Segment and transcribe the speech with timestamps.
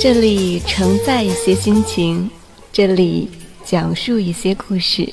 [0.00, 2.30] 这里承载一些心情，
[2.72, 3.28] 这里
[3.64, 5.12] 讲述一些故事。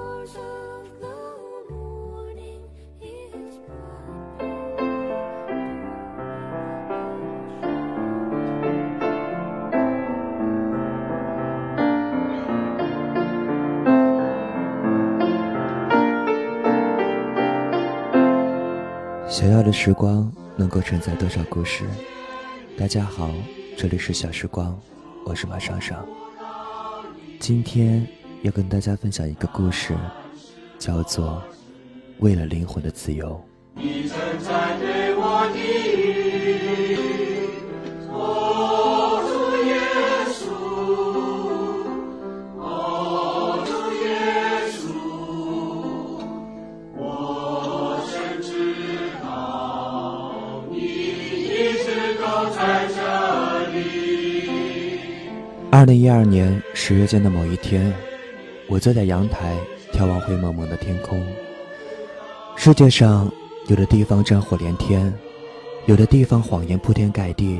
[19.41, 21.83] 想要的时光能够承载多少故事？
[22.77, 23.31] 大家好，
[23.75, 24.79] 这里是小时光，
[25.25, 26.07] 我是马尚尚。
[27.39, 28.07] 今天
[28.43, 29.97] 要跟大家分享一个故事，
[30.77, 31.41] 叫做
[32.19, 33.43] 《为了灵魂的自由》。
[33.81, 34.77] 你曾在
[55.69, 57.93] 二零一二年十月间的某一天，
[58.67, 59.55] 我坐在阳台
[59.93, 61.23] 眺望灰蒙蒙的天空。
[62.55, 63.31] 世界上
[63.67, 65.13] 有的地方战火连天，
[65.85, 67.59] 有的地方谎言铺天盖地，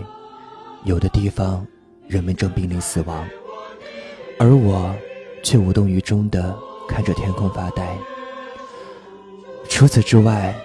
[0.84, 1.66] 有的地方
[2.08, 3.23] 人们正濒临死亡，
[4.40, 4.95] 而我
[5.44, 6.56] 却无动于衷地
[6.88, 7.95] 看着天空发呆。
[9.70, 10.55] 除此之外，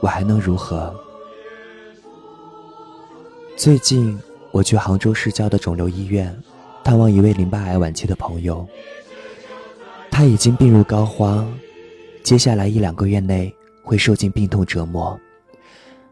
[0.00, 0.94] 我还能如何？
[3.56, 4.20] 最近
[4.50, 6.34] 我去杭州市郊的肿瘤医院。
[6.82, 8.68] 探望一位淋巴癌晚期的朋友，
[10.10, 11.46] 他已经病入膏肓，
[12.22, 13.50] 接下来一两个月内
[13.82, 15.18] 会受尽病痛折磨，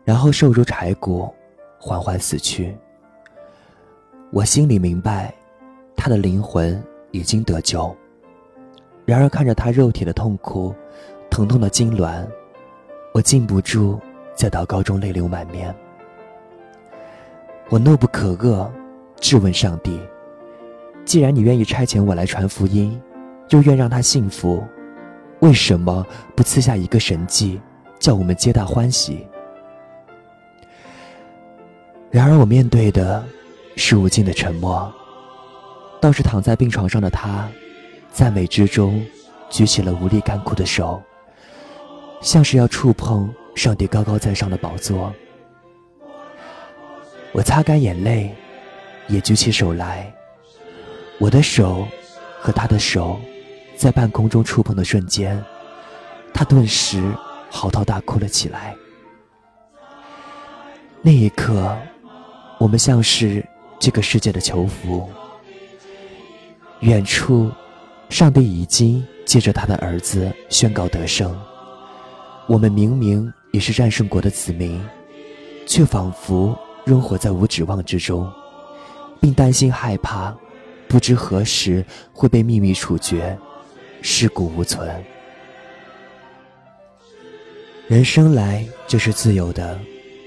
[0.02, 1.30] 然后瘦如柴骨，
[1.78, 2.74] 缓缓死去。
[4.30, 5.34] 我心里明白，
[5.94, 7.94] 他的灵魂已经得救。
[9.04, 10.74] 然而看着他肉体的痛苦，
[11.28, 12.26] 疼痛的痉挛，
[13.12, 14.00] 我禁不住
[14.34, 15.74] 在祷告中泪流满面。
[17.72, 18.70] 我怒不可遏，
[19.18, 19.98] 质问上帝。
[21.06, 23.00] 既然你愿意差遣我来传福音，
[23.48, 24.62] 又愿让他幸福，
[25.40, 26.06] 为什么
[26.36, 27.58] 不赐下一个神迹，
[27.98, 29.26] 叫我们皆大欢喜？
[32.10, 33.24] 然而我面对的
[33.76, 34.92] 是无尽的沉默。
[35.98, 37.48] 倒是躺在病床上的他，
[38.12, 39.02] 赞美之中
[39.48, 41.02] 举起了无力干枯的手，
[42.20, 45.10] 像是要触碰上帝高高在上的宝座。
[47.32, 48.34] 我擦干眼泪，
[49.08, 50.12] 也举起手来。
[51.18, 51.86] 我的手
[52.40, 53.18] 和他的手
[53.76, 55.42] 在半空中触碰的瞬间，
[56.34, 57.02] 他顿时
[57.50, 58.74] 嚎啕大哭了起来。
[61.00, 61.76] 那一刻，
[62.58, 63.44] 我们像是
[63.80, 65.08] 这个世界的囚服。
[66.80, 67.50] 远处，
[68.08, 71.34] 上帝已经借着他的儿子宣告得胜。
[72.46, 74.84] 我们明明也是战胜国的子民，
[75.66, 78.30] 却仿佛仍活在无指望之中，
[79.20, 80.34] 并担心害怕。
[80.88, 81.82] 不知何时
[82.12, 83.34] 会被秘密处决，
[84.02, 85.02] 尸骨无存。
[87.88, 89.80] 人生来就是自由的，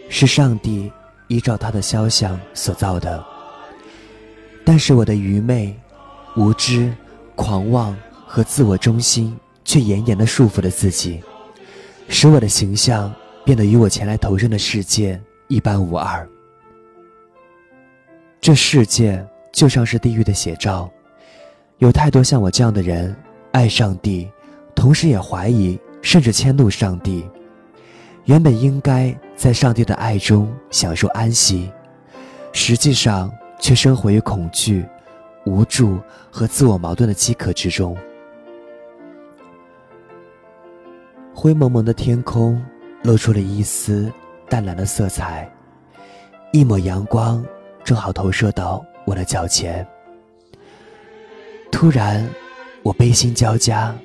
[0.10, 0.92] 是上帝
[1.28, 3.24] 依照他的肖像所造的。
[4.64, 5.80] 但是我的愚昧、
[6.36, 6.92] 无知、
[7.36, 7.96] 狂妄
[8.26, 11.22] 和自我中心，却严严的束缚了自己，
[12.10, 16.28] 使我的形象变得与我前来投生的世界一般无二。
[18.46, 19.26] 这世界。
[19.52, 20.92] 就像是地狱的写照，
[21.78, 23.16] 有太多像我这样的人，
[23.54, 24.30] 爱上帝，
[24.76, 27.26] 同时也怀疑甚至迁怒上帝。
[28.26, 31.72] 原本应该在上帝的爱中享受安息，
[32.52, 33.32] 实际上
[33.62, 34.86] 却生活于恐惧、
[35.46, 35.98] 无助
[36.30, 37.98] 和自我矛盾的饥渴之中。
[41.34, 42.62] 灰蒙蒙的天空
[43.04, 44.12] 露出了一丝
[44.50, 45.50] 淡蓝的色彩，
[46.52, 47.42] 一抹阳光
[47.86, 48.84] 正好投射到。
[49.06, 49.86] 我的脚前，
[51.72, 52.28] 突然，
[52.82, 53.96] 我悲心交加，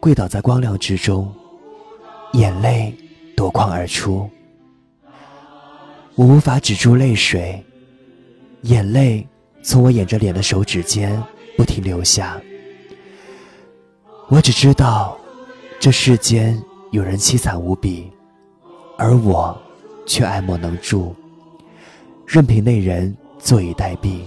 [0.00, 1.30] 跪倒在光亮之中，
[2.32, 2.96] 眼泪
[3.36, 4.30] 夺眶而出。
[6.14, 7.62] 我无法止住泪水，
[8.62, 9.28] 眼泪
[9.62, 11.22] 从我掩着脸的手指间
[11.54, 12.40] 不停流下。
[14.28, 15.18] 我只知道，
[15.78, 16.58] 这世间
[16.92, 18.10] 有人凄惨无比，
[18.96, 19.54] 而我
[20.06, 21.14] 却爱莫能助，
[22.32, 24.20] 任凭那人坐以待毙。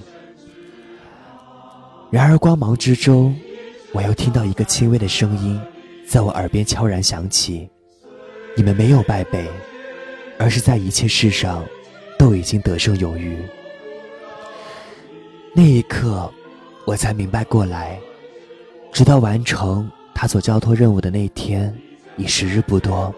[2.11, 3.33] 然而光芒之中，
[3.93, 5.57] 我又听到一个轻微的声音，
[6.05, 7.69] 在我耳边悄然响起
[8.57, 9.47] ：“你们没有败北，
[10.37, 11.63] 而是在一切事上，
[12.19, 13.37] 都已经得胜有余。”
[15.55, 16.29] 那一刻，
[16.83, 17.97] 我才明白过来，
[18.91, 21.73] 直到完成他所交托任务的那天，
[22.17, 23.15] 已时日不多。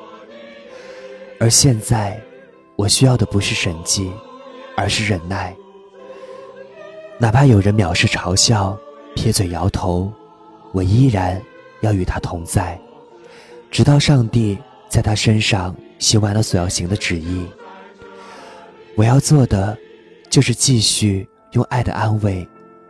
[1.39, 2.21] 而现在，
[2.75, 4.11] 我需要的不是神迹，
[4.75, 5.55] 而是忍耐。
[7.17, 8.77] 哪怕有人藐视、嘲笑。
[9.17, 10.11] 撇嘴摇头，
[10.73, 11.41] 我依然
[11.79, 12.77] 要与他同在，
[13.71, 14.57] 直到上帝
[14.89, 17.47] 在他身上行完了所要行的旨意。
[18.97, 19.77] 我要做的，
[20.29, 22.45] 就是继续用爱的安慰，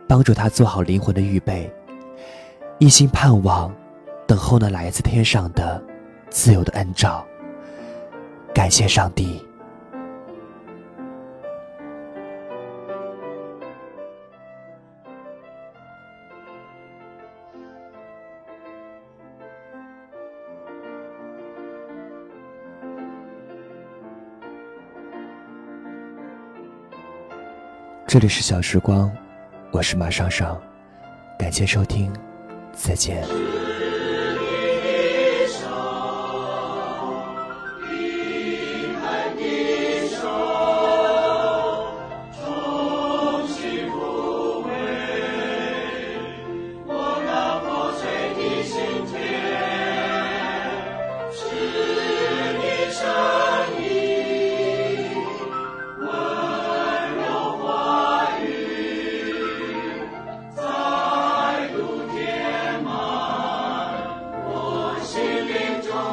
[0.08, 1.72] 帮助他做好灵魂的预备，
[2.80, 3.72] 一心盼望，
[4.26, 5.80] 等候那来自天上的
[6.28, 7.24] 自由的恩照。
[8.52, 9.45] 感谢上帝。
[28.08, 29.10] 这里是小时光，
[29.72, 30.56] 我是马尚尚，
[31.36, 32.12] 感谢收听，
[32.72, 33.26] 再见。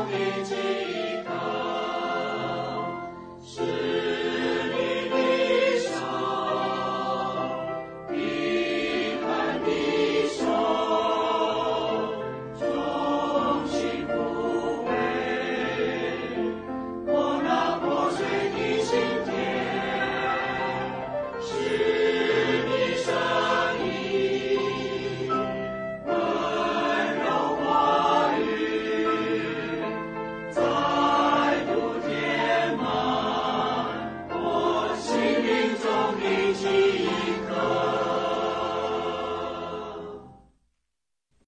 [0.03, 0.72] Almighty.